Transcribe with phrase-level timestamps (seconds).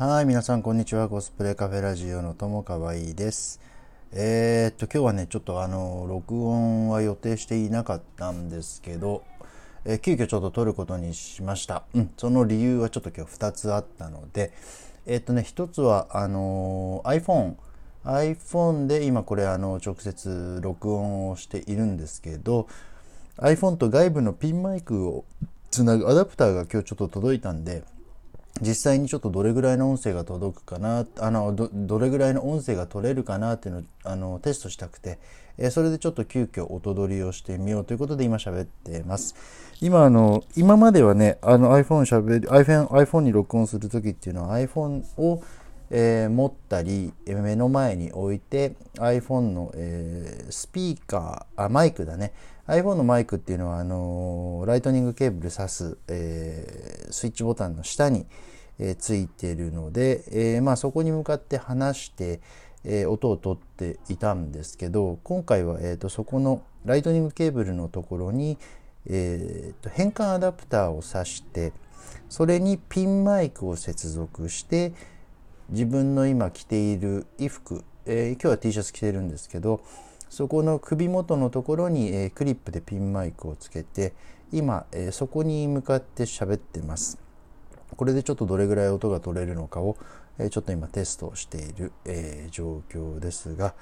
[0.00, 1.08] はい、皆さんこんにちは。
[1.08, 3.60] コスプレカフェラジオのともかわいいです。
[4.12, 9.24] えー、っと、今日はね、ちょっとあの、録音は予定していなかったんですけど、
[9.84, 11.82] えー急遽ちょっと撮ることにしました。
[11.94, 14.52] うん、その理由はちょっと今日2つあったので、
[15.04, 17.56] えーっとね、1つは、あの iPhone、
[18.04, 22.68] iPhone で今これあの、直接録音をしているんですけど、
[23.38, 25.24] iPhone と外部のピンマイクを
[25.72, 27.82] つなぐアダプターが今日ちょっと届いたんで、
[28.60, 35.18] 実際にちょっとどれぐらいの音声が届くかなあのどどれぐらいの音声が取れるかなっていうのをあのテストしたくて、
[35.56, 39.34] えそれでちょっと急遽音取りをしてみようということで今喋ってます。
[39.80, 45.42] 今あの今まではねあの iPhone しゃべ iPhone, iPhone に録音する時っていうのは iPhone を
[45.90, 52.32] えー持ったり目の前に置いて iPhone の、えースピーカーあマイクだね。
[52.68, 58.26] iPhone のマイクっていうのはあのライトニングケーブル挿す、えースイッチボタンの下に、
[58.78, 62.40] えーついてるので、えーまあ、そこに向かって話して、
[62.84, 68.58] え音を取っていたんですけど今回は、えー、とそこのライトニングケーブルのところに、
[69.06, 71.72] えーと変換アダプターを挿して
[72.28, 74.92] それにピンマイクを接続して
[75.70, 79.80] 自分の今着ている衣服、えー今日は T シャツ着てるんですけど
[80.30, 84.12] そこの首元のところに、えクリップでピンマイクをつけて
[84.52, 87.18] 今、えそこに向かって喋ってます。
[87.96, 89.96] これでちょっとどれぐらい音が取れるのかを、
[90.38, 93.74] えちょっと今テストしている、え状況ですが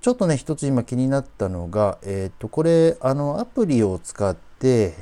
[0.00, 4.94] ちょっとね一つ今気になったのが、えっ、とこれあのアプリを使って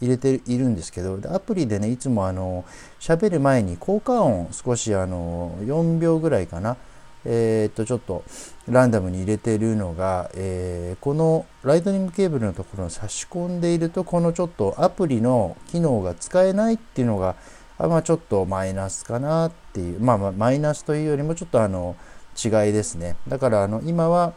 [0.00, 2.64] 入れているんですけどアプリでねいつもあの
[2.98, 6.76] 喋る前に効果音少しあの4秒ぐらいかな
[7.24, 8.24] えっとちょっと
[8.68, 17.36] ランダムに入れているのが、えーこのライトニングケーブルのところに差し込んでいるとこのちょっとアプリの機能が使えないっていうのが
[17.78, 21.96] あまあちょっとマイナスかなっていうまあマイナスというよりもちょっとあの
[22.42, 23.16] 違いですね。
[23.28, 24.34] だからあの今は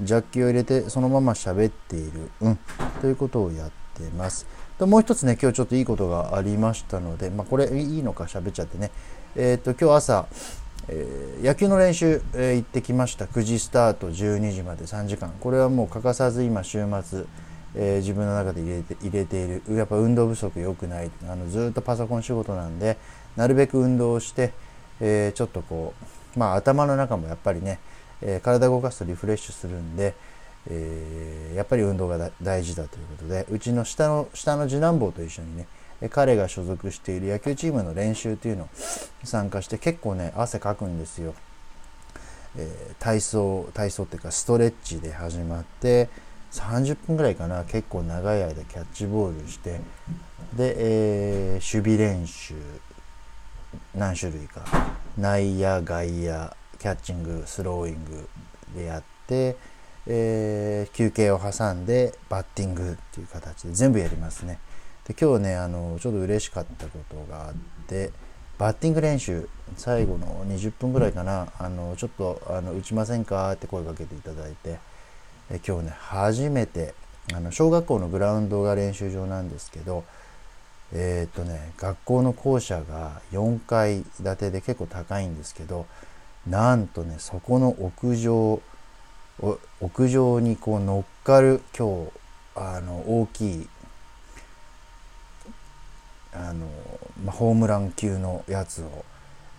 [0.00, 2.58] ジャッキを入れてそのまま喋っている、うん、
[3.00, 4.46] ということをやってます。
[4.78, 8.90] ともう一つね今日ちょっといいことがありましたので、まあ、これいいのか喋っちゃってね。
[9.36, 10.26] えっ、と今日朝、
[10.88, 13.26] えー野球の練習、えー行ってきました。
[13.26, 15.32] 9時スタート12時まで3時間。
[15.40, 17.24] これはもう欠かさず今週末、
[17.74, 19.62] えー自分の中で入れて入れている。
[19.76, 21.10] やっぱ運動不足良くない。
[21.28, 22.96] あのずっとパソコン仕事なんで
[23.36, 24.52] なるべく運動をして、
[25.00, 25.94] えちょっとこ
[26.36, 27.78] うまあ頭の中もやっぱりね、
[28.22, 30.14] え体動かすとリフレッシュするんで、
[30.70, 35.66] えやっぱり運動が大事だということでうちの下の下の次男坊と一緒にね
[36.10, 38.68] 彼が所属している野球チームの練習というのを
[39.22, 41.34] 参加して結構ね汗かくんですよ。
[42.56, 46.08] えー体操体操っていうかストレッチで始まって
[46.52, 47.64] 30分ぐらいかな。
[47.64, 49.80] 結構長い間キャッチボールして
[50.54, 52.54] で、えー守備練習
[53.94, 54.62] 何種類か。
[55.18, 58.28] 内野外野キャッチングスローイング
[58.76, 59.56] でやって、
[60.06, 64.58] えー休憩を挟んでバッティングっていう形で全部やりますね。
[65.06, 67.54] で今日ねあのちょっと嬉しかったことがあっ
[67.86, 68.10] て
[68.58, 71.48] バッティング練習最後の20分ぐらいかな。
[71.58, 74.78] あのちょっとあの打ちませんかって声かけていただいて
[75.50, 76.94] え今日ね初めて
[77.32, 80.04] あの小学校のグラウンドが練習場なんですけど
[80.92, 85.86] えっ、とね学校の校舎が4階建てで結構高いんですけど
[86.46, 88.60] なんとねそこの屋上
[89.80, 92.12] 屋上にこう乗っかる今日
[92.54, 93.68] あの大きい
[96.34, 96.66] あの、
[97.24, 99.04] ま、ホームラン級のやつを、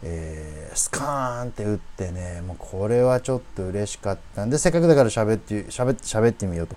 [0.04, 4.44] えースカーンって打ってねもうこれはちょっと嬉しかった。
[4.44, 6.76] んでせっかくだから喋って喋って喋ってみようと。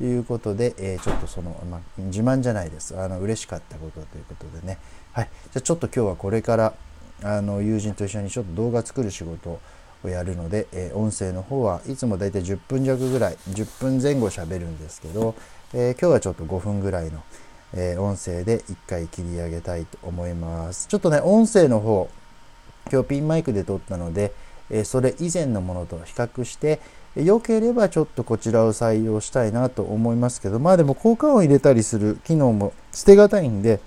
[0.00, 2.98] いうことで、えーちょっとその、まあ、自慢じゃないです。
[2.98, 4.78] あの嬉しかったことということでね。
[5.12, 5.28] はい。
[5.52, 6.74] じゃちょっと今日はこれから
[7.22, 9.60] あの友人と一緒にちょっと動画作る仕事
[10.02, 15.36] をやるので、えー音声の方はいつもだいたい10分弱ぐらい10分前後喋るんですけど、
[15.74, 17.22] えー今日はちょっと5分ぐらいの、
[17.74, 20.88] えー音声で1回切り上げたいと思います。
[20.88, 22.08] ちょっとね音声の方
[22.90, 24.32] 今日ピンマイクで撮ったので、
[24.70, 26.80] えそれ以前のものと比較して
[27.16, 33.80] 良ければちょっとこちらを採用したいなと思いますけどまあでも効果音を入れたりする機能も捨てがたいんで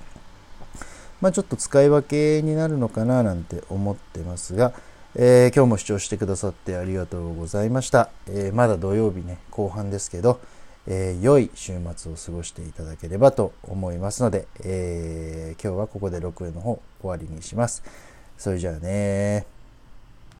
[1.19, 4.73] まあちょっと使い分けになるのかななんて思ってますが、
[5.15, 10.39] えー今日も視聴してくださってありがとうございました、えーまだ土曜日ね後半ですけど、
[10.87, 17.83] えー良い週末を過ごしていただければと思いますので、えー今日はここで録音の方終わりにします。
[18.37, 19.56] それじゃあね